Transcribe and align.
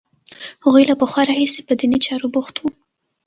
هغوی 0.65 0.83
له 0.89 0.95
پخوا 1.01 1.21
راهیسې 1.29 1.61
په 1.67 1.73
دیني 1.79 1.99
چارو 2.05 2.27
بوخت 2.33 2.55
وو. 2.57 2.69